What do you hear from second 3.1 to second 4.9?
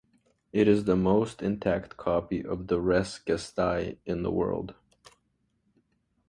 Gestae" in the world.